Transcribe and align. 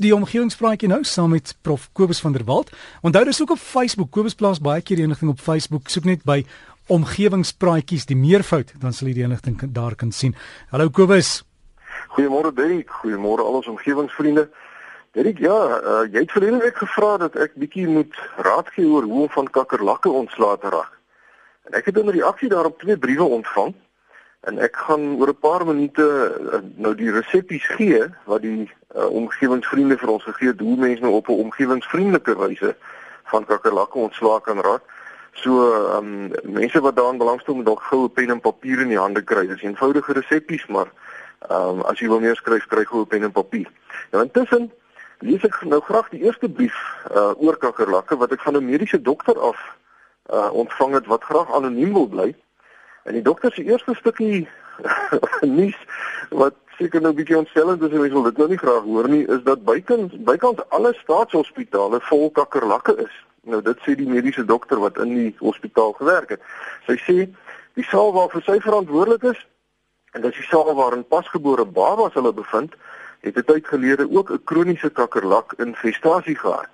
die 0.00 0.14
omgewingspraatjie 0.16 0.88
nou 0.88 1.02
saam 1.04 1.34
met 1.34 1.52
Prof 1.62 1.90
Kobus 1.92 2.20
van 2.24 2.32
der 2.32 2.44
Walt. 2.48 2.70
Onthou 3.04 3.24
dis 3.24 3.40
ook 3.42 3.50
op 3.50 3.58
Facebook. 3.60 4.10
Kobus 4.10 4.34
plaas 4.34 4.60
baie 4.60 4.82
keer 4.82 5.02
enigting 5.02 5.30
op 5.30 5.40
Facebook. 5.40 5.88
Soek 5.92 6.06
net 6.08 6.24
by 6.24 6.40
omgewingspraatjies 6.90 8.08
die 8.08 8.16
meervoud, 8.16 8.72
dan 8.80 8.96
sal 8.96 9.10
jy 9.10 9.20
die 9.20 9.26
enigting 9.26 9.60
daar 9.76 9.94
kan 9.94 10.12
sien. 10.12 10.34
Hallo 10.72 10.88
Kobus. 10.88 11.42
Goeiemôre 12.16 12.54
Derrick. 12.56 12.88
Goeiemôre 13.02 13.44
al 13.44 13.60
ons 13.60 13.68
omgewingsvriende. 13.70 14.48
Derrick, 15.12 15.38
ja, 15.42 15.58
uh, 15.58 16.00
jy 16.08 16.24
het 16.24 16.32
verlede 16.32 16.62
week 16.64 16.80
gevra 16.80 17.16
dat 17.18 17.36
ek 17.36 17.58
bietjie 17.60 17.86
moet 17.90 18.16
raad 18.38 18.72
gee 18.74 18.86
oor 18.88 19.06
hoe 19.06 19.26
om 19.26 19.30
van 19.36 19.52
kakkerlakke 19.52 20.10
ontslae 20.10 20.58
te 20.62 20.72
raak. 20.72 20.96
En 21.68 21.76
ek 21.78 21.90
het 21.90 21.98
in 22.00 22.08
reaksie 22.08 22.48
daarop 22.48 22.78
twee 22.80 22.98
briewe 22.98 23.28
ontvang 23.38 23.74
en 24.48 24.58
ek 24.58 24.76
gaan 24.76 25.16
oor 25.20 25.28
'n 25.28 25.38
paar 25.40 25.66
minute 25.66 26.04
uh, 26.52 26.60
nou 26.76 26.94
die 26.94 27.10
resepte 27.10 27.58
gee 27.58 28.08
wat 28.24 28.42
die 28.42 28.70
uh, 28.96 29.06
omgewingsvriende 29.06 29.98
vir 29.98 30.08
ons 30.08 30.24
gegee 30.24 30.48
het 30.48 30.60
hoe 30.60 30.76
mense 30.76 31.02
nou 31.02 31.12
op 31.12 31.28
'n 31.28 31.42
omgewingsvriendelike 31.44 32.36
wyse 32.36 32.76
van 33.24 33.44
kakkerlakke 33.44 33.98
ontslae 33.98 34.40
kan 34.40 34.60
raak. 34.60 34.82
So 35.32 35.72
ehm 35.72 35.96
um, 35.96 36.52
mense 36.52 36.80
wat 36.80 36.96
daaraan 36.96 37.18
belangstel 37.18 37.54
moet 37.54 37.64
dalk 37.64 37.82
goue 37.82 38.08
pen 38.08 38.30
en 38.30 38.40
papier 38.40 38.80
in 38.80 38.88
die 38.88 38.98
hande 38.98 39.22
kry. 39.22 39.46
Dis 39.46 39.62
eenvoudige 39.62 40.12
resepte, 40.12 40.58
maar 40.68 40.88
ehm 41.48 41.68
um, 41.68 41.82
as 41.82 41.98
jy 41.98 42.08
wil 42.08 42.20
meer 42.20 42.36
skryf, 42.36 42.66
kry 42.66 42.84
goue 42.84 43.06
pen 43.06 43.22
en 43.22 43.32
papier. 43.32 43.68
Nou 44.10 44.24
intussen 44.24 44.72
lees 45.18 45.44
ek 45.44 45.62
nou 45.68 45.80
graag 45.80 46.08
die 46.08 46.22
eerste 46.24 46.48
brief 46.48 46.76
uh, 47.14 47.32
oor 47.36 47.56
kakkerlakke 47.56 48.16
wat 48.16 48.32
ek 48.32 48.40
van 48.40 48.56
'n 48.56 48.64
mediese 48.64 49.02
dokter 49.02 49.38
af 49.38 49.58
uh, 50.32 50.48
ontvang 50.52 50.94
het 50.94 51.06
wat 51.06 51.24
graag 51.24 51.52
anoniem 51.52 51.92
wil 51.92 52.08
bly. 52.08 52.34
En 53.10 53.16
die 53.16 53.26
dokter 53.26 53.52
se 53.52 53.64
eerste 53.64 53.94
stukkie 53.94 54.48
nuus 55.58 55.78
wat 56.30 56.54
seker 56.78 57.00
nou 57.02 57.10
'n 57.10 57.16
bietjie 57.16 57.38
ontstellend 57.38 57.82
is 57.82 57.90
en 57.90 57.98
mense 58.00 58.14
wil 58.14 58.28
dit 58.28 58.36
nou 58.38 58.48
nie 58.48 58.58
graag 58.58 58.84
hoor 58.86 59.08
nie, 59.08 59.24
is 59.26 59.42
dat 59.42 59.64
bykans 59.64 60.12
bykans 60.28 60.60
alle 60.68 60.92
staatshospitale 60.94 61.98
vol 62.00 62.30
kakkerlakke 62.30 62.94
is. 63.02 63.16
Nou 63.42 63.58
dit 63.62 63.82
sê 63.82 63.96
die 63.98 64.06
mediese 64.06 64.44
dokter 64.44 64.78
wat 64.78 65.00
in 65.02 65.14
die 65.14 65.34
hospitaal 65.40 65.92
gewerk 65.98 66.36
het. 66.36 66.46
Sy 66.86 66.96
sê 67.02 67.16
die 67.74 67.88
saal 67.90 68.14
waarvoor 68.14 68.46
sy 68.46 68.60
verantwoordelik 68.60 69.26
is 69.34 69.42
en 70.14 70.22
dit 70.22 70.30
is 70.30 70.38
die 70.38 70.46
saal 70.52 70.70
waarin 70.74 71.02
pasgebore 71.16 71.66
babas 71.66 72.14
hulle 72.14 72.32
bevind, 72.32 72.78
het 73.26 73.36
'n 73.36 73.48
tyd 73.50 73.66
gelede 73.66 74.06
ook 74.06 74.30
'n 74.30 74.44
kroniese 74.44 74.90
kakkerlak 74.90 75.58
infestasie 75.58 76.38
gehad. 76.38 76.70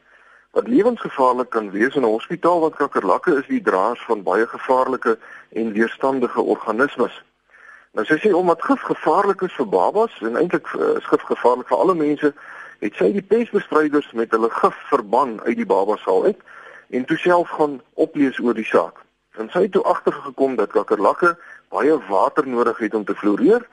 Wat 0.57 0.67
lewensgevaarlik 0.67 1.51
kan 1.51 1.71
wees 1.71 1.95
in 1.95 2.03
'n 2.03 2.15
hospitaal 2.17 2.61
wat 2.61 2.77
kakkerlakke 2.77 3.37
is 3.39 3.47
die 3.47 3.63
draers 3.63 4.05
van 4.05 4.23
baie 4.23 4.47
gevaarlike 4.47 5.19
en 5.53 5.73
weerstandige 5.73 6.41
organismes. 6.41 7.25
Nou 7.93 8.07
sy 8.07 8.17
sê 8.17 8.33
omdat 8.33 8.63
gif 8.63 8.81
gevaarlik 8.81 9.41
is 9.41 9.53
vir 9.53 9.69
babas 9.69 10.15
en 10.21 10.37
eintlik 10.37 10.67
is 10.75 10.81
eh, 10.81 11.09
gif 11.09 11.23
gevaarlik 11.23 11.69
vir 11.69 11.79
alle 11.79 11.95
mense, 11.95 12.35
het 12.79 12.95
sy 12.95 13.13
die 13.13 13.23
pestbestryders 13.23 14.13
met 14.13 14.31
hulle 14.31 14.51
gif 14.51 14.77
verban 14.89 15.41
uit 15.45 15.57
die 15.57 15.67
babasaal 15.67 16.25
uit 16.25 16.41
en 16.91 17.05
toe 17.05 17.17
self 17.17 17.49
gaan 17.49 17.81
oplees 17.95 18.41
oor 18.41 18.55
die 18.55 18.71
saak. 18.71 19.05
En 19.37 19.51
sy 19.51 19.61
het 19.67 19.73
toe 19.73 19.83
agtergekom 19.85 20.57
dat 20.57 20.73
kakkerlakke 20.73 21.37
baie 21.69 21.99
water 22.09 22.49
nodig 22.49 22.79
het 22.79 22.95
om 22.95 23.05
te 23.05 23.15
floreer 23.15 23.69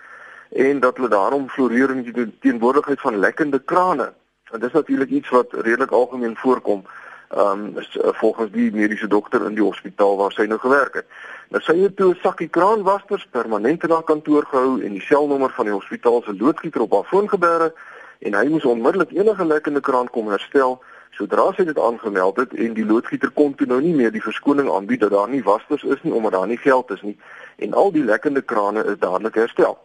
en 0.50 0.80
dat 0.80 0.98
hulle 0.98 1.09
daarom 1.09 1.50
floreer 1.50 1.95
in 1.95 2.04
die 2.04 2.28
teenwoordigheid 2.39 3.00
van 3.00 3.20
lekkende 3.20 3.59
krane. 3.59 4.11
En 4.53 4.59
dis 4.59 4.71
natuurlik 4.71 5.09
iets 5.09 5.29
wat 5.29 5.53
redelik 5.53 5.91
algemeen 5.91 6.35
voorkom 6.37 6.85
ehm 7.29 7.61
um, 7.77 7.85
volgens 8.21 8.51
die 8.51 8.71
mediese 8.71 9.07
dokter 9.07 9.45
in 9.45 9.55
die 9.57 9.63
hospitaal 9.63 10.17
waar 10.17 10.31
sy 10.31 10.45
nou 10.45 10.59
gewerk 10.59 10.93
het. 10.93 11.05
Nou 11.49 11.61
sy 11.63 11.73
het 11.79 11.95
toe 11.97 12.11
'n 12.13 12.19
sakkie 12.21 12.47
kraanwasters 12.47 13.25
permanent 13.31 13.83
in 13.83 13.89
haar 13.91 14.03
kantoor 14.03 14.45
gehou 14.45 14.81
en 14.81 14.91
die 14.91 15.01
selnommer 15.01 15.49
van 15.49 15.65
die 15.65 15.73
hospitaal 15.73 16.21
se 16.21 16.35
loodgieter 16.37 16.81
op 16.81 16.93
haar 16.93 17.03
foon 17.03 17.29
gebeere 17.29 17.73
en 18.19 18.33
hy 18.33 18.47
moes 18.47 18.65
onmiddellik 18.65 19.11
enige 19.11 19.45
lekkende 19.45 19.81
kraan 19.81 20.09
kom 20.09 20.29
herstel 20.29 20.83
sodra 21.11 21.51
sy 21.53 21.63
dit 21.63 21.79
aangemeld 21.79 22.37
het 22.37 22.53
en 22.53 22.73
die 22.73 22.85
loodgieter 22.85 23.31
kon 23.31 23.55
toe 23.55 23.67
nou 23.67 23.81
nie 23.81 23.95
meer 23.95 24.11
die 24.11 24.21
verskoning 24.21 24.69
aanbied 24.69 24.99
dat 24.99 25.11
daar 25.11 25.29
nie 25.29 25.43
wasters 25.43 25.83
is 25.83 26.01
nie 26.03 26.13
omdat 26.13 26.31
daar 26.31 26.47
nie 26.47 26.57
geld 26.57 26.91
is 26.91 27.01
nie 27.01 27.17
en 27.58 27.73
al 27.73 27.92
die 27.92 28.03
lekkende 28.03 28.42
krane 28.42 28.86
is 28.86 28.99
dadelik 28.99 29.36
herstel. 29.36 29.77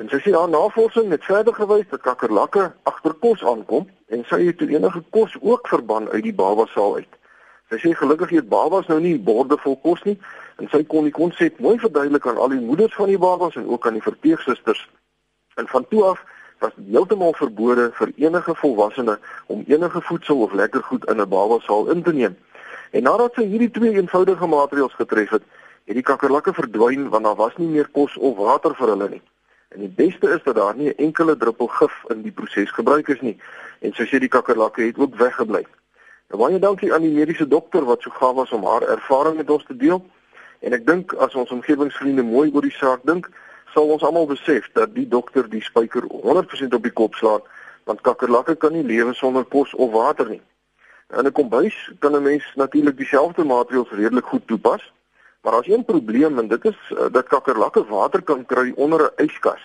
En 0.00 0.08
sy 0.08 0.18
sê 0.24 0.32
haar 0.32 0.48
navorsing 0.48 1.10
het 1.12 1.24
verder 1.24 1.54
gewys 1.54 1.88
dat 1.90 2.00
kakkerlakke 2.00 2.72
agter 2.88 3.12
kos 3.24 3.42
aankom 3.44 3.88
en 4.08 4.24
sy 4.28 4.38
het 4.46 4.60
enige 4.64 5.02
kos 5.10 5.34
ook 5.40 5.68
verban 5.68 6.08
uit 6.08 6.22
die 6.22 6.34
babasaal 6.34 6.96
uit. 7.02 7.18
Sy 7.72 7.78
sê 7.82 7.92
gelukkig 7.96 8.30
het 8.36 8.48
babas 8.48 8.88
nou 8.88 8.98
nie 9.00 9.18
borde 9.20 9.56
vol 9.60 9.76
kos 9.84 10.02
nie 10.08 10.18
en 10.60 10.68
sy 10.72 10.82
kon 10.84 11.08
die 11.08 11.14
konsep 11.16 11.60
mooi 11.60 11.78
verduidelik 11.80 12.26
aan 12.26 12.40
al 12.40 12.52
die 12.52 12.60
moeders 12.60 12.94
van 12.96 13.08
die 13.12 13.20
babas 13.20 13.56
en 13.60 13.68
ook 13.68 13.86
aan 13.86 13.96
die 13.96 14.04
verpleegsusters. 14.04 14.82
En 15.56 15.68
van 15.68 15.86
toe 15.88 16.04
af 16.04 16.20
was 16.64 16.74
dit 16.76 16.92
heeltemal 16.94 17.32
verbode 17.36 17.90
vir 17.98 18.12
enige 18.16 18.54
volwassene 18.60 19.18
om 19.46 19.64
enige 19.66 20.00
voedsel 20.08 20.44
of 20.46 20.52
lekker 20.52 20.82
goed 20.82 21.08
in 21.10 21.20
'n 21.20 21.28
babasaal 21.28 21.90
in 21.90 22.02
te 22.02 22.12
neem. 22.12 22.36
En 22.90 23.02
nadat 23.02 23.34
sy 23.34 23.44
hierdie 23.44 23.70
twee 23.70 23.92
eenvoudige 23.92 24.46
maatreëls 24.46 24.94
getref 24.94 25.30
het, 25.30 25.42
het 25.84 25.94
die 25.94 26.08
kakkerlakke 26.10 26.52
verdwyn 26.52 27.08
want 27.08 27.24
daar 27.24 27.36
was 27.36 27.56
nie 27.56 27.68
meer 27.68 27.88
kos 27.88 28.16
of 28.16 28.36
water 28.36 28.74
vir 28.74 28.88
hulle 28.88 29.08
nie. 29.08 29.22
En 29.74 29.80
die 29.80 29.92
beste 29.96 30.28
is 30.28 30.42
dat 30.42 30.54
daar 30.54 30.76
nie 30.76 30.88
'n 30.88 30.96
enkele 30.96 31.36
druppel 31.36 31.66
gif 31.66 32.04
in 32.08 32.22
die 32.22 32.32
proses 32.32 32.70
gebruik 32.70 33.08
is 33.08 33.20
nie. 33.20 33.40
En 33.80 33.92
soos 33.92 34.10
jy 34.10 34.18
die 34.18 34.28
kakkerlakke 34.28 34.82
het 34.82 34.98
ook 34.98 35.14
weggebly. 35.16 35.66
Nou 36.28 36.44
baie 36.44 36.58
dankie 36.58 36.94
aan 36.94 37.02
die 37.02 37.12
mediese 37.12 37.48
dokter 37.48 37.84
wat 37.84 38.02
so 38.02 38.10
gaaf 38.10 38.34
was 38.34 38.52
om 38.52 38.64
haar 38.64 38.82
ervaring 38.82 39.36
met 39.36 39.50
ons 39.50 39.64
te 39.64 39.76
deel. 39.76 40.04
En 40.58 40.72
ek 40.72 40.86
dink 40.86 41.12
as 41.12 41.34
ons 41.34 41.50
omgewingsvriende 41.50 42.22
mooi 42.22 42.50
oor 42.54 42.62
die 42.62 42.76
saak 42.76 43.00
dink, 43.02 43.30
sal 43.72 43.88
ons 43.88 44.02
almal 44.02 44.26
besef 44.26 44.68
dat 44.72 44.94
die 44.94 45.08
dokter 45.08 45.48
die 45.50 45.62
spyker 45.62 46.02
100% 46.02 46.74
op 46.74 46.82
die 46.82 46.92
kop 46.92 47.14
slaan, 47.14 47.40
want 47.84 48.00
kakkerlakke 48.00 48.54
kan 48.54 48.72
nie 48.72 48.84
lewe 48.84 49.14
sonder 49.14 49.44
kos 49.44 49.74
of 49.74 49.90
water 49.90 50.28
nie. 50.28 50.42
In 51.18 51.26
'n 51.26 51.32
kombuis 51.32 51.92
kan 51.98 52.16
'n 52.16 52.22
mens 52.22 52.44
natuurlik 52.54 52.96
dieselfde 52.96 53.44
maatreëls 53.44 53.90
redelik 53.90 54.24
goed 54.24 54.46
toepas. 54.46 54.92
Maar 55.42 55.52
as 55.52 55.66
een 55.66 55.84
probleem 55.84 56.38
en 56.38 56.48
dit 56.48 56.64
is 56.64 56.90
uh, 56.92 57.06
dat 57.10 57.26
kakkerlakke 57.26 57.84
water 57.84 58.22
kan 58.22 58.46
kry 58.46 58.72
onder 58.76 59.00
'n 59.02 59.24
yskas. 59.24 59.62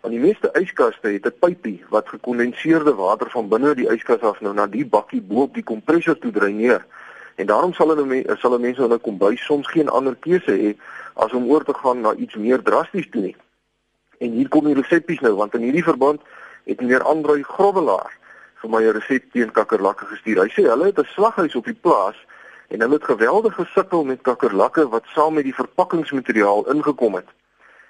Want 0.00 0.14
die 0.14 0.22
meeste 0.22 0.48
yskaste 0.52 1.08
het 1.08 1.26
'n 1.26 1.38
pypie 1.38 1.84
wat 1.88 2.08
gekondenseerde 2.08 2.94
water 2.94 3.30
van 3.30 3.48
binne 3.48 3.74
die 3.74 3.90
yskas 3.92 4.20
af 4.20 4.40
nou 4.40 4.54
na 4.54 4.66
die 4.66 4.86
bakkie 4.86 5.20
bo 5.20 5.42
op 5.42 5.54
die 5.54 5.62
kompressor 5.62 6.18
toe 6.18 6.32
dreineer. 6.32 6.86
En 7.34 7.46
daarom 7.46 7.72
sal 7.72 7.88
hulle 7.88 8.24
sal 8.26 8.50
hulle 8.50 8.62
mense 8.62 8.82
in 8.82 8.92
'n 8.92 9.00
kombuis 9.00 9.44
soms 9.44 9.66
geen 9.66 9.88
ander 9.88 10.16
keuse 10.16 10.52
hê 10.52 10.76
as 11.14 11.32
om 11.32 11.50
oor 11.50 11.64
te 11.64 11.74
gaan 11.74 12.00
na 12.00 12.14
iets 12.14 12.34
meer 12.34 12.62
drasties 12.62 13.08
toe 13.10 13.22
nie. 13.22 13.36
En 14.18 14.30
hier 14.30 14.48
kom 14.48 14.64
die 14.64 14.74
resepte 14.74 15.18
nou 15.20 15.34
want 15.34 15.54
in 15.54 15.62
hierdie 15.62 15.84
verband 15.84 16.20
het 16.64 16.80
meneer 16.80 17.02
Andrei 17.02 17.42
Grobbelaar 17.42 18.12
vir 18.60 18.70
my 18.70 18.82
'n 18.82 18.92
resep 18.92 19.32
teen 19.32 19.52
kakkerlakke 19.52 20.04
gestuur. 20.04 20.42
Hy 20.42 20.48
sê 20.48 20.62
hulle 20.68 20.84
het 20.84 20.98
'n 20.98 21.04
slaghuis 21.04 21.54
op 21.54 21.64
die 21.64 21.78
plaas 21.80 22.16
en 22.68 22.80
hulle 22.80 22.94
het 22.94 23.04
geweldig 23.04 23.54
gesukkel 23.54 24.04
met 24.04 24.20
kakkerlakke 24.20 24.88
wat 24.88 25.04
saam 25.14 25.34
met 25.34 25.44
die 25.44 25.54
verpakkingsmateriaal 25.54 26.66
ingekom 26.68 27.14
het. 27.14 27.28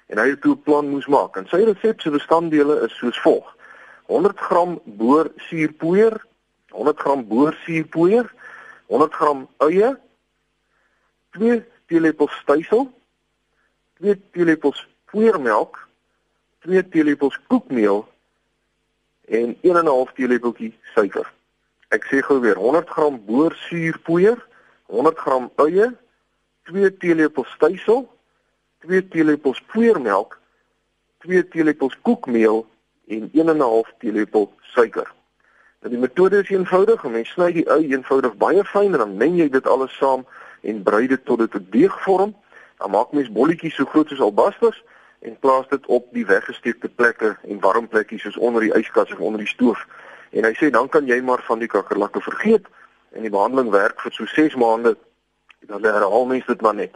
En 0.07 0.17
hy 0.17 0.29
het 0.29 0.41
toe 0.41 0.55
'n 0.55 0.63
plan 0.63 0.89
moes 0.89 1.07
maak. 1.07 1.35
En 1.35 1.47
sy 1.47 1.63
resep 1.63 2.01
se 2.01 2.09
bestanddele 2.09 2.81
is 2.85 2.97
soos 2.97 3.21
volg: 3.21 3.55
100 4.05 4.39
gram 4.39 4.79
boor 4.83 5.31
suurpoeier, 5.35 6.25
100 6.69 6.99
gram 6.99 7.27
boor 7.27 7.53
suurpoeier, 7.65 8.33
100 8.85 9.13
gram 9.13 9.47
eie, 9.57 9.99
2 11.31 11.65
teelepels 11.85 12.33
stysel, 12.41 12.91
2 13.99 14.21
teelepels 14.31 14.87
poeiermelk, 15.05 15.87
2 16.59 16.89
teelepels 16.89 17.39
koekmeel 17.47 18.07
en 19.27 19.57
1 19.61 19.75
en 19.77 19.83
'n 19.83 19.87
half 19.87 20.11
teelepeltjie 20.13 20.73
suiker. 20.93 21.31
Ek 21.89 22.03
sê 22.05 22.21
gou 22.21 22.39
weer 22.39 22.55
100 22.55 22.89
gram 22.89 23.25
boor 23.25 23.53
suurpoeier, 23.55 24.47
100 24.89 25.17
gram 25.17 25.49
eie, 25.65 25.91
2 26.69 26.97
teelepels 26.97 27.49
stysel, 27.57 28.07
2 28.85 29.07
teelepels 29.13 29.61
poeiermelk, 29.71 30.39
2 31.25 31.47
teelepels 31.53 31.97
koekmeel 32.01 32.65
en 33.07 33.29
1 33.33 33.49
en 33.49 33.57
'n 33.57 33.61
half 33.61 33.93
teelepel 33.99 34.53
suiker. 34.61 35.13
Nou 35.81 35.93
die 35.93 36.01
metode 36.01 36.41
is 36.41 36.49
eenvoudig, 36.49 37.03
mens 37.03 37.29
sny 37.29 37.51
die 37.51 37.69
ui 37.69 37.91
eenvoudig 37.91 38.35
baie 38.37 38.63
fyn 38.65 38.93
en 38.93 39.03
dan 39.03 39.17
meng 39.17 39.37
jy 39.37 39.49
dit 39.49 39.67
alles 39.67 39.93
saam 39.97 40.25
en 40.61 40.83
brei 40.83 41.07
dit 41.07 41.25
tot 41.25 41.39
dit 41.39 41.55
'n 41.55 41.67
deeg 41.69 42.01
vorm. 42.03 42.35
Dan 42.77 42.91
maak 42.91 43.11
mens 43.11 43.31
bolletjies 43.31 43.75
so 43.75 43.85
groot 43.85 44.07
soos 44.07 44.19
albasters 44.19 44.83
en 45.19 45.39
plaas 45.39 45.67
dit 45.67 45.85
op 45.85 46.07
die 46.11 46.25
weggesteekte 46.25 46.89
plekke 46.89 47.37
en 47.43 47.59
warm 47.59 47.87
plekkies 47.87 48.21
soos 48.21 48.37
onder 48.37 48.61
die 48.61 48.73
yskas 48.73 49.11
of 49.11 49.19
onder 49.19 49.39
die 49.39 49.47
stoof. 49.47 49.87
En 50.29 50.43
hy 50.43 50.53
sê 50.53 50.69
dan 50.69 50.89
kan 50.89 51.05
jy 51.05 51.21
maar 51.21 51.43
van 51.43 51.59
die 51.59 51.67
kakkerlakke 51.67 52.21
vergeet 52.21 52.67
en 53.11 53.21
die 53.21 53.33
behandeling 53.33 53.71
werk 53.73 54.01
vir 54.01 54.13
so 54.13 54.25
6 54.25 54.55
maande 54.55 54.97
dan 55.67 55.83
herhaal 55.83 56.25
mens 56.25 56.45
dit 56.45 56.61
maar 56.61 56.75
net. 56.75 56.95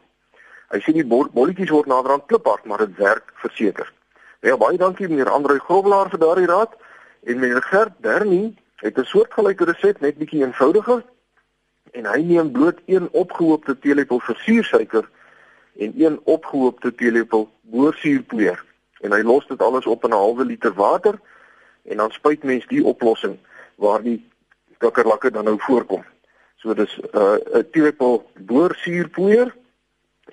Hy 0.74 0.80
sê 0.82 0.94
die 0.96 1.06
bolletjies 1.06 1.70
word 1.70 1.90
naderhand 1.92 2.26
kliphard, 2.26 2.66
maar 2.66 2.82
dit 2.82 2.96
werk 2.98 3.34
verseker. 3.44 3.92
Ja, 4.42 4.58
baie 4.58 4.78
dankie 4.78 5.08
meneer 5.08 5.30
Andrei 5.30 5.60
Grobbelaar 5.60 6.10
vir 6.10 6.20
daardie 6.20 6.50
raad 6.50 6.74
en 7.24 7.40
meneer 7.40 7.62
Gert 7.64 8.00
Bernie 8.02 8.56
het 8.84 8.98
'n 8.98 9.06
soortgelyke 9.06 9.66
resep 9.66 10.02
net 10.02 10.18
bietjie 10.18 10.44
eenvoudiger 10.44 11.04
en 11.92 12.06
hy 12.06 12.22
neem 12.22 12.52
bloot 12.52 12.80
een 12.86 13.10
opgehoopte 13.12 13.80
teelepel 13.80 14.20
versuursuiker 14.20 15.10
en 15.78 15.94
een 15.96 16.20
opgehoopte 16.24 16.96
teelepel 16.96 17.50
boorsuurpoeier 17.62 18.64
en 19.02 19.12
hy 19.12 19.22
los 19.22 19.48
dit 19.48 19.62
alles 19.62 19.86
op 19.86 20.04
in 20.04 20.10
'n 20.10 20.22
halwe 20.24 20.46
liter 20.46 20.74
water 20.74 21.20
en 21.84 21.98
dan 21.98 22.12
spuit 22.12 22.44
mens 22.44 22.68
die 22.68 22.84
oplossing 22.84 23.38
waar 23.76 24.02
die 24.02 24.20
kakkerlakke 24.84 25.32
dan 25.32 25.48
nou 25.50 25.58
voorkom. 25.60 26.04
So 26.62 26.74
dis 26.74 27.00
'n 27.00 27.18
uh, 27.18 27.64
teelepel 27.72 28.24
boorsuurpoeier 28.52 29.56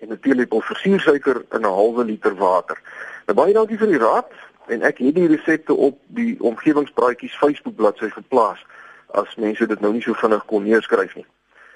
en 0.01 0.13
'n 0.13 0.21
teelepel 0.21 0.61
versuursuiker 0.61 1.45
in 1.51 1.61
'n 1.61 1.77
halwe 1.79 2.05
liter 2.05 2.35
water. 2.35 2.79
Nou 3.27 3.39
baie 3.39 3.53
dankie 3.53 3.79
vir 3.79 3.87
die 3.87 3.99
raad 3.99 4.31
en 4.67 4.83
ek 4.83 4.99
het 4.99 5.15
die 5.15 5.27
resepte 5.27 5.75
op 5.75 5.99
die 6.07 6.37
omgewingspraatjies 6.41 7.39
Facebook 7.39 7.77
bladsy 7.77 8.11
geplaas 8.11 8.65
as 9.11 9.35
mense 9.37 9.67
dit 9.67 9.81
nou 9.81 9.93
nie 9.93 10.03
so 10.03 10.15
vinnig 10.15 10.45
kon 10.45 10.63
neerskryf 10.63 11.15
nie. 11.15 11.27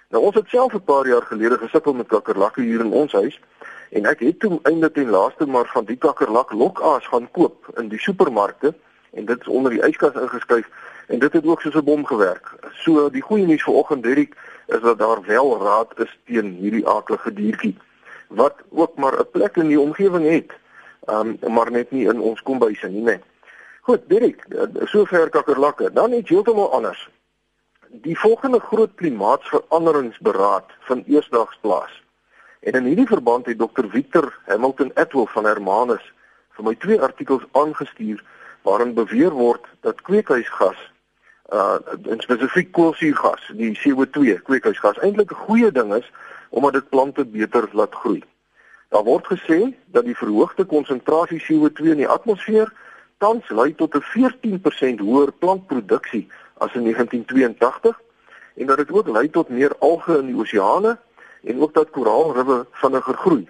Nou 0.08 0.22
ons 0.24 0.34
het 0.34 0.48
self 0.48 0.74
'n 0.74 0.84
paar 0.84 1.06
jaar 1.06 1.22
gelede 1.22 1.58
gesukkel 1.58 1.94
met 1.94 2.06
kakkerlakke 2.06 2.60
hier 2.60 2.80
in 2.80 2.92
ons 2.92 3.12
huis 3.12 3.40
en 3.90 4.06
ek 4.06 4.20
het 4.20 4.40
toe 4.40 4.60
eintlik 4.62 4.94
ten 4.94 5.10
laaste 5.10 5.46
maar 5.46 5.66
van 5.66 5.84
die 5.84 5.96
kakkerlak 5.96 6.52
lokaas 6.52 7.06
gaan 7.06 7.30
koop 7.30 7.70
in 7.76 7.88
die 7.88 7.98
supermarkte 7.98 8.74
en 9.12 9.24
dit 9.24 9.40
is 9.40 9.48
onder 9.48 9.70
die 9.70 9.82
yskas 9.82 10.14
ingeskryf 10.14 10.68
en 11.06 11.18
dit 11.18 11.32
het 11.32 11.46
ook 11.46 11.60
soos 11.60 11.74
'n 11.74 11.84
bom 11.84 12.06
gewerk. 12.06 12.54
So 12.72 13.10
die 13.10 13.22
goeie 13.22 13.46
nuus 13.46 13.62
vir 13.62 13.74
oggend 13.74 14.02
Dirk 14.02 14.36
is 14.66 14.80
dat 14.80 14.98
daar 14.98 15.22
wel 15.22 15.62
raad 15.62 15.98
is 15.98 16.18
teen 16.24 16.54
hierdie 16.60 16.88
aaklige 16.88 17.32
diertjie 17.32 17.76
wat 18.28 18.54
ook 18.70 18.96
maar 18.96 19.18
'n 19.18 19.30
plek 19.30 19.56
in 19.56 19.68
die 19.68 19.80
omgewing 19.80 20.28
het. 20.28 20.52
Um 21.04 21.38
maar 21.48 21.70
net 21.70 21.90
nie 21.90 22.08
in 22.08 22.20
ons 22.20 22.42
kombuise 22.42 22.88
nie, 22.88 23.02
nee. 23.02 23.20
Goed, 23.80 24.08
Dirk, 24.08 24.46
sover 24.84 25.28
kakkerlakke. 25.28 25.92
Dan 25.92 26.12
iets 26.12 26.28
heeltemal 26.28 26.72
anders. 26.72 27.08
Die 27.88 28.18
volgende 28.18 28.60
groot 28.60 28.90
klimaatsveranderingsberaad 28.94 30.64
vind 30.80 31.06
eersdaags 31.06 31.58
plaas. 31.60 32.02
En 32.60 32.72
in 32.72 32.84
hierdie 32.84 33.06
verband 33.06 33.46
het 33.46 33.58
Dr 33.58 33.84
Victor 33.88 34.38
Hamilton 34.46 34.90
Atwell 34.94 35.26
van 35.26 35.44
Hermanus 35.44 36.12
vir 36.56 36.64
my 36.64 36.74
twee 36.74 37.00
artikels 37.00 37.44
aangestuur 37.52 38.24
waarin 38.62 38.94
beweer 38.94 39.30
word 39.30 39.66
dat 39.80 40.00
kweekhuisgas 40.00 40.93
uh 41.52 41.76
in 42.08 42.20
spesifiek 42.20 42.72
koolsuurgas, 42.72 43.50
die 43.56 43.78
CO2 43.78 44.40
kweekhuisgas 44.42 44.98
eintlik 44.98 45.30
'n 45.30 45.44
goeie 45.46 45.72
ding 45.72 45.94
is 45.94 46.12
omdat 46.50 46.72
dit 46.72 46.88
plante 46.88 47.24
beter 47.24 47.68
laat 47.72 47.94
groei. 47.94 48.22
Daar 48.88 49.04
word 49.04 49.26
gesê 49.26 49.74
dat 49.86 50.04
die 50.04 50.16
verhoogde 50.16 50.64
konsentrasie 50.64 51.42
CO2 51.42 51.90
in 51.90 51.96
die 51.96 52.08
atmosfeer 52.08 52.72
tans 53.18 53.48
lei 53.48 53.74
tot 53.74 53.94
'n 53.94 54.02
14% 54.02 55.00
hoër 55.00 55.32
plantproduksie 55.32 56.28
as 56.54 56.74
in 56.74 56.82
1982 56.82 58.00
en 58.54 58.66
dat 58.66 58.76
dit 58.76 58.90
ook 58.90 59.08
lei 59.08 59.30
tot 59.30 59.48
meer 59.48 59.72
alge 59.78 60.18
in 60.18 60.26
die 60.26 60.36
oseane 60.36 60.98
en 61.42 61.60
ook 61.60 61.74
dat 61.74 61.90
koraalriwe 61.90 62.66
vinniger 62.70 63.14
groei. 63.14 63.48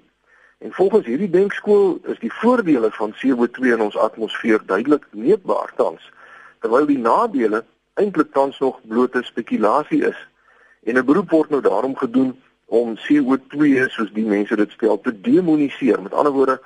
En 0.58 0.72
volgens 0.72 1.06
hierdie 1.06 1.30
denkskool 1.30 1.98
is 2.02 2.18
die 2.18 2.32
voordele 2.32 2.90
van 2.90 3.14
CO2 3.14 3.60
in 3.60 3.80
ons 3.80 3.96
atmosfeer 3.96 4.62
duidelik 4.66 5.06
meetbaar 5.10 5.72
tans, 5.76 6.12
terwyl 6.60 6.86
die 6.86 6.98
nadele 6.98 7.64
eintlik 7.94 8.32
tans 8.32 8.58
nog 8.58 8.80
blote 8.88 9.22
spekulasie 9.22 10.04
is. 10.04 10.28
En 10.82 10.96
'n 10.98 11.04
beroep 11.04 11.30
word 11.30 11.50
nou 11.50 11.62
daarom 11.62 11.96
gedoen 11.96 12.40
om 12.64 12.96
CO2 12.96 13.88
soos 13.88 14.12
die 14.12 14.24
mense 14.26 14.56
dit 14.56 14.70
stel 14.70 15.00
te 15.00 15.20
demoniseer. 15.20 16.02
Met 16.02 16.14
ander 16.14 16.32
woorde, 16.32 16.60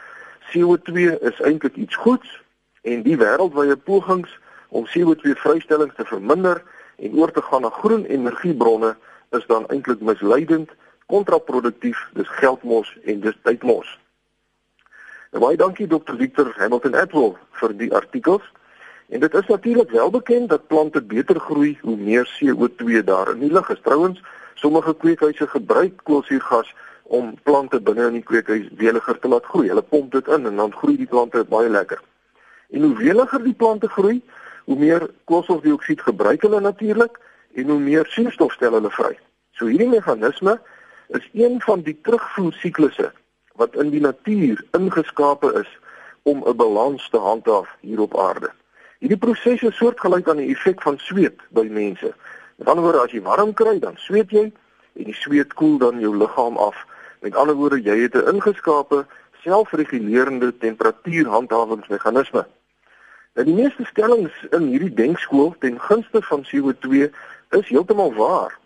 CO2 0.51 1.19
is 1.21 1.41
eintlik 1.41 1.77
iets 1.77 1.97
goeds 1.97 2.43
en 2.83 3.03
die 3.03 3.17
wêreldwye 3.17 3.77
pogings 3.77 4.39
om 4.69 4.87
CO2 4.87 5.35
vrystellings 5.37 5.95
te 5.95 6.05
verminder 6.05 6.63
en 6.97 7.15
oor 7.15 7.31
te 7.31 7.43
gaan 7.43 7.63
na 7.63 7.71
groen 7.71 8.05
energiebronne 8.05 8.97
is 9.31 9.47
dan 9.47 9.67
eintlik 9.67 10.01
misleidend, 10.01 10.71
kontraproduktief, 11.07 12.09
dis 12.13 12.29
geldmos 12.29 12.99
en 13.05 13.21
dis 13.21 13.37
tydmos. 13.43 13.99
Nou 15.31 15.43
baie 15.45 15.57
dankie 15.61 15.87
Dr. 15.87 16.17
Victor 16.17 16.53
Hamilton 16.57 16.95
Atwell 16.97 17.35
vir 17.61 17.75
die 17.77 17.91
artikels. 17.95 18.45
En 19.09 19.21
dit 19.21 19.35
is 19.35 19.47
natuurlik 19.47 19.91
wel 19.91 20.11
bekend 20.11 20.49
dat 20.49 20.67
plante 20.67 21.03
beter 21.03 21.41
groei 21.41 21.79
hoe 21.81 21.97
meer 21.97 22.29
CO2 22.37 23.05
daar 23.05 23.31
in 23.31 23.39
die 23.39 23.53
lug 23.53 23.69
is. 23.69 23.81
Trouwens, 23.83 24.23
sommige 24.55 24.95
kweekhuise 24.97 25.47
gebruik 25.47 26.01
koolsuurgas 26.03 26.75
om 27.03 27.35
plante 27.43 27.81
binne 27.81 28.07
in 28.07 28.13
die 28.13 28.23
kweekhuis 28.23 28.69
weliger 28.77 29.19
te 29.19 29.29
laat 29.29 29.45
groei. 29.45 29.69
Hulle 29.69 29.83
pomp 29.83 30.13
dit 30.13 30.29
in 30.29 30.47
en 30.47 30.57
dan 30.57 30.73
groei 30.73 30.97
die 30.97 31.07
plante 31.07 31.45
baie 31.49 31.69
lekker. 31.69 32.03
En 32.71 32.83
hoe 32.83 32.97
weliger 32.97 33.43
die 33.45 33.55
plante 33.55 33.89
groei, 33.89 34.21
hoe 34.65 34.77
meer 34.77 35.09
koolstofdioksied 35.25 36.05
gebruik 36.05 36.43
hulle 36.43 36.61
natuurlik 36.61 37.19
en 37.55 37.69
hoe 37.69 37.81
meer 37.81 38.07
suurstof 38.07 38.53
stel 38.53 38.77
hulle 38.77 38.91
vry. 38.91 39.15
So 39.57 39.73
hierdie 39.73 39.89
meganisme 39.89 40.59
is 41.09 41.31
een 41.33 41.61
van 41.65 41.81
die 41.81 41.97
terugvoer 42.03 42.53
siklusse 42.53 43.13
wat 43.57 43.75
in 43.75 43.89
die 43.91 44.05
natuur 44.05 44.61
ingeskape 44.77 45.57
is 45.65 45.79
om 46.23 46.45
'n 46.45 46.57
balans 46.57 47.09
te 47.11 47.17
handhaaf 47.17 47.77
hier 47.81 48.01
op 48.01 48.19
aarde. 48.19 48.53
Hierdie 48.99 49.21
proses 49.23 49.63
is 49.63 49.77
soortgelyk 49.79 50.27
aan 50.27 50.41
die 50.43 50.49
effek 50.51 50.81
van 50.83 50.97
sweet 50.99 51.39
by 51.55 51.63
mense. 51.71 52.09
Met 52.59 52.71
ander 52.71 52.83
woorde, 52.83 53.05
as 53.07 53.13
jy 53.15 53.21
warm 53.23 53.53
kry, 53.55 53.77
dan 53.79 53.95
sweet 54.03 54.33
jy 54.35 54.49
en 54.99 55.07
die 55.07 55.15
sweet 55.15 55.55
koel 55.55 55.77
dan 55.79 56.01
jou 56.03 56.11
liggaam 56.19 56.59
af. 56.59 56.81
Met 57.23 57.39
ander 57.39 57.55
woorde, 57.55 57.79
jy 57.79 57.95
het 58.01 58.17
'n 58.19 58.35
ingeskape 58.35 59.07
selfregulerende 59.45 60.51
temperatuurhandhawingsmeganisme. 60.59 62.47
Nou 63.35 63.45
die 63.47 63.55
meeste 63.55 63.85
stellings 63.85 64.35
in 64.51 64.67
hierdie 64.67 64.95
denkskool 64.95 65.55
ten 65.59 65.79
gunste 65.81 66.23
van 66.23 66.43
CO2 66.43 67.07
is 67.51 67.69
heeltemal 67.69 68.13
waar. 68.15 68.59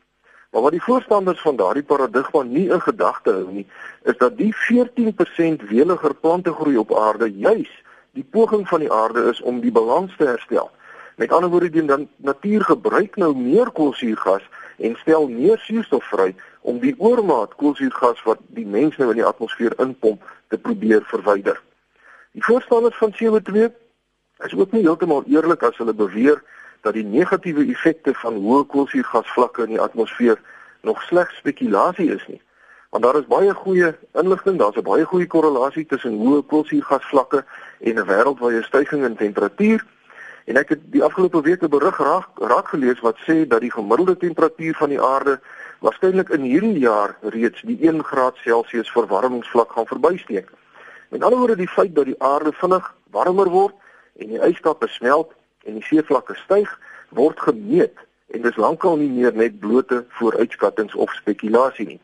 Maar 0.51 0.63
wat 0.63 0.73
die 0.73 0.83
voorstanders 0.83 1.41
van 1.41 1.57
daardie 1.57 1.83
paradigma 1.83 2.43
nie 2.43 2.71
in 2.71 2.81
gedagte 2.81 3.33
hou 3.33 3.53
nie, 3.53 3.67
is 4.03 4.17
dat 4.17 4.37
die 4.37 4.55
14% 4.57 5.69
weliger 5.69 6.15
plantegroei 6.15 6.77
op 6.77 6.97
aarde 6.97 7.33
juis 7.33 7.82
die 8.13 8.27
poging 8.31 8.69
van 8.69 8.81
die 8.81 8.93
aarde 8.93 9.25
is 9.31 9.41
om 9.41 9.61
die 9.61 9.73
balans 9.73 10.17
te 10.17 10.25
herstel. 10.25 10.71
Met 11.17 11.33
ander 11.33 11.51
woorde, 11.51 11.71
die 11.71 12.09
natuur 12.17 12.65
gebruik 12.65 13.17
nou 13.17 13.35
meer 13.37 13.71
koolsuurgas 13.71 14.45
en 14.79 14.97
stel 15.01 15.29
meer 15.29 15.59
suurstof 15.59 16.05
vry 16.05 16.33
om 16.61 16.81
die 16.81 16.95
oormaat 16.99 17.55
koolsuurgas 17.61 18.23
wat 18.29 18.41
die 18.57 18.67
mens 18.67 18.97
nou 18.97 19.11
in 19.11 19.21
die 19.21 19.29
atmosfeer 19.29 19.77
inpomp 19.81 20.25
te 20.49 20.59
probeer 20.59 21.05
verwyder. 21.11 21.61
Die 22.33 22.45
voorstanders 22.45 22.97
van 22.97 23.13
CO2 23.17 23.69
is 24.45 24.55
ook 24.55 24.73
nie 24.73 24.85
heeltemal 24.85 25.25
eerlik 25.27 25.63
as 25.63 25.77
hulle 25.77 25.95
beweer 25.95 26.41
dat 26.83 26.97
die 26.97 27.07
negatiewe 27.07 27.67
effekte 27.71 28.15
van 28.25 28.41
hoë 28.43 28.65
koolsuurgasvlakke 28.73 29.69
in 29.69 29.77
die 29.77 29.83
atmosfeer 29.83 30.41
nog 30.83 31.03
slegs 31.09 31.37
spekulasie 31.45 32.11
is 32.15 32.25
nie 32.29 32.41
want 32.93 33.05
daar 33.05 33.17
is 33.17 33.27
baie 33.27 33.55
goeie 33.55 33.95
inligting, 34.21 34.59
daar's 34.59 34.77
'n 34.77 34.85
baie 34.85 35.05
goeie 35.05 35.27
korrelasie 35.27 35.87
tussen 35.87 36.19
hoë 36.21 36.43
koolsuurgasvlakke 36.47 37.45
en 37.81 37.95
'n 37.99 38.07
wêreldwye 38.07 38.63
stygings 38.63 39.07
in 39.07 39.17
temperatuur. 39.17 39.85
En 40.45 40.57
ek 40.57 40.69
het 40.69 40.81
die 40.93 41.03
afgelope 41.03 41.41
week 41.41 41.63
'n 41.63 41.69
berig 41.69 41.99
raak, 41.99 42.29
raak 42.35 42.69
gelees 42.69 43.01
wat 43.01 43.17
sê 43.27 43.47
dat 43.49 43.61
die 43.61 43.73
gemiddelde 43.73 44.17
temperatuur 44.17 44.75
van 44.75 44.89
die 44.89 45.01
aarde 45.01 45.41
waarskynlik 45.81 46.29
in 46.29 46.41
hierdie 46.41 46.79
jaar 46.79 47.17
reeds 47.21 47.63
die 47.63 47.79
1 47.81 48.05
graad 48.05 48.37
Celsius 48.37 48.91
verwarmingsvlak 48.91 49.73
gaan 49.73 49.87
verbysteek. 49.87 50.51
Met 51.09 51.23
ander 51.23 51.39
woorde, 51.39 51.57
die 51.57 51.69
feit 51.69 51.95
dat 51.95 52.05
die 52.05 52.23
aarde 52.23 52.53
vinnig 52.53 52.95
warmer 53.11 53.49
word 53.49 53.75
en 54.17 54.29
die 54.29 54.41
ijskappe 54.41 54.89
smelt 54.89 55.33
en 55.65 55.75
die 55.75 55.85
seevlakke 55.85 56.35
styg, 56.35 56.79
word 57.09 57.41
gemeet 57.41 57.97
en 58.27 58.43
dis 58.43 58.57
lankal 58.57 58.97
nie 58.97 59.11
meer 59.11 59.33
net 59.35 59.61
blote 59.61 60.05
vooruitskattinge 60.09 60.97
of 60.97 61.11
spekulasie 61.13 61.87
nie. 61.87 62.01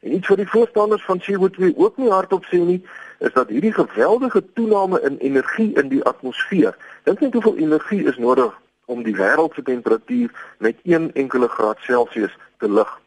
En 0.00 0.14
iets 0.14 0.28
wat 0.28 0.36
die 0.36 0.48
voorstanders 0.48 1.04
van 1.04 1.22
CO2 1.22 1.76
ook 1.76 1.96
nie 1.96 2.10
hardop 2.10 2.44
sê 2.44 2.58
nie, 2.58 2.80
is 3.18 3.32
dat 3.32 3.48
hierdie 3.48 3.72
geweldige 3.72 4.44
toename 4.52 5.00
in 5.00 5.18
energie 5.18 5.74
in 5.76 5.88
die 5.88 6.04
atmosfeer, 6.04 6.76
dink 7.04 7.20
net 7.20 7.32
hoeveel 7.32 7.56
energie 7.56 8.04
is 8.08 8.16
nodig 8.16 8.54
om 8.84 9.02
die 9.02 9.14
wêreld 9.16 9.54
se 9.54 9.62
temperatuur 9.62 10.32
met 10.58 10.78
1 10.82 11.10
enkele 11.14 11.48
graad 11.48 11.78
Celsius 11.84 12.36
te 12.58 12.70
lig. 12.70 13.00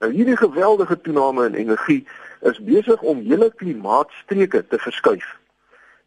Nou 0.00 0.12
hierdie 0.12 0.36
geweldige 0.36 1.00
toename 1.00 1.46
in 1.46 1.54
energie 1.54 2.06
is 2.40 2.58
besig 2.64 3.02
om 3.02 3.22
hele 3.24 3.52
klimaatstreke 3.56 4.64
te 4.66 4.78
verskuif. 4.78 5.26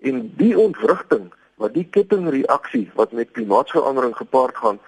En 0.01 0.31
die 0.37 0.57
ontwrigting 0.59 1.31
wat 1.61 1.73
die 1.73 1.87
kettingreaksie 1.89 2.89
wat 2.99 3.11
met 3.11 3.31
klimaatsverandering 3.31 4.15
gepaard 4.17 4.57
gaan, 4.57 4.79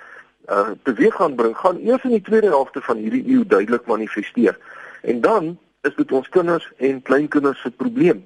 uh 0.49 0.73
teweeg 0.83 1.15
gaan 1.15 1.35
bring, 1.35 1.57
gaan 1.57 1.77
eers 1.77 2.03
in 2.03 2.17
die 2.17 2.21
tweede 2.21 2.51
helfte 2.53 2.81
van 2.81 2.97
hierdie 2.97 3.23
eeu 3.25 3.45
duidelik 3.47 3.85
manifesteer. 3.85 4.57
En 5.05 5.21
dan 5.21 5.57
is 5.81 5.95
dit 5.95 6.11
ons 6.11 6.29
kinders 6.29 6.71
en 6.77 7.01
kleinkinders 7.01 7.61
se 7.61 7.71
probleem. 7.71 8.25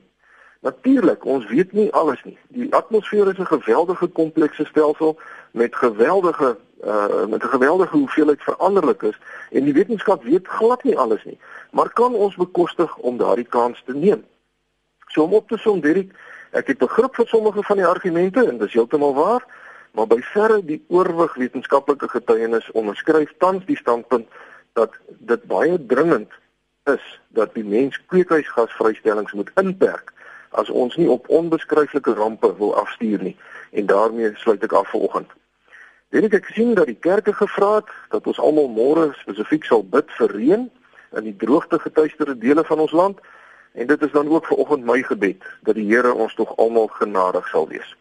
Natuurlik, 0.60 1.26
ons 1.26 1.48
weet 1.48 1.72
nie 1.72 1.92
alles 1.92 2.24
nie. 2.24 2.38
Die 2.56 2.74
atmosfeer 2.76 3.28
is 3.28 3.40
'n 3.40 3.46
geweldige 3.56 4.08
komplekse 4.08 4.66
stelsel 4.66 5.20
met 5.52 5.76
geweldige 5.76 6.58
uh 6.84 7.26
met 7.28 7.44
'n 7.44 7.56
geweldige 7.56 7.98
hoeveelheid 7.98 8.42
veranderlikes 8.44 9.20
en 9.52 9.64
die 9.64 9.74
wetenskap 9.74 10.24
weet 10.24 10.48
glad 10.48 10.84
nie 10.84 10.98
alles 10.98 11.24
nie. 11.24 11.40
Maar 11.72 11.94
kan 11.94 12.14
ons 12.14 12.36
bekostig 12.36 12.98
om 12.98 13.18
daardie 13.18 13.48
kans 13.50 13.84
te 13.86 13.94
neem? 13.94 14.26
So 15.08 15.24
om 15.24 15.34
op 15.34 15.48
te 15.48 15.58
som, 15.58 15.80
Dirk, 15.80 16.12
ek 16.52 16.68
het 16.68 16.78
begrip 16.78 17.16
vir 17.16 17.28
sommige 17.28 17.64
van 17.64 17.78
die 17.78 17.86
argumente 17.86 18.48
en 18.48 18.58
dis 18.58 18.74
heeltemal 18.74 19.14
waar, 19.14 19.46
maar 19.92 20.08
by 20.08 20.22
verre 20.22 20.66
die 20.66 20.86
oorwig 20.88 21.34
wetenskaplike 21.34 22.10
getuienis 22.10 22.72
onderskryf 22.72 23.34
tans 23.38 23.66
die 23.66 23.78
standpunt 23.78 24.28
dat 24.74 24.94
dit 25.08 25.44
baie 25.44 25.86
dringend 25.86 26.32
is 26.84 27.20
dat 27.28 27.54
die 27.54 27.64
mens 27.64 28.06
kweekhuisgasvrystellings 28.06 29.32
moet 29.32 29.52
inperk 29.56 30.14
as 30.50 30.70
ons 30.70 30.96
nie 30.96 31.10
op 31.10 31.30
onbeskryflike 31.30 32.14
rampe 32.14 32.56
wil 32.58 32.76
afstuur 32.76 33.22
nie 33.22 33.38
en 33.72 33.86
daarmee 33.86 34.32
sluit 34.36 34.64
ek 34.64 34.74
af 34.74 34.90
vanoggend. 34.90 35.30
Dit 36.10 36.34
ek 36.34 36.46
gesien 36.46 36.74
dat 36.74 36.90
die 36.90 36.98
kerke 36.98 37.34
gevra 37.34 37.76
het 37.76 37.86
dat 38.10 38.28
ons 38.28 38.40
almal 38.42 38.70
môre 38.74 39.14
spesifiek 39.22 39.66
sal 39.66 39.84
bid 39.84 40.10
vir 40.18 40.32
reën 40.34 40.70
in 41.18 41.24
die 41.24 41.36
droogte 41.38 41.80
getuisterde 41.80 42.38
dele 42.38 42.64
van 42.66 42.80
ons 42.80 42.92
land 42.92 43.20
en 43.74 43.88
dit 43.88 44.02
is 44.02 44.12
dan 44.12 44.30
ook 44.30 44.46
vir 44.50 44.58
oggend 44.58 44.86
my 44.86 45.04
gebed 45.06 45.44
dat 45.68 45.76
die 45.78 45.86
Here 45.86 46.14
ons 46.14 46.34
tog 46.34 46.58
almal 46.58 46.88
genadig 46.88 47.48
sal 47.48 47.68
wees. 47.70 47.96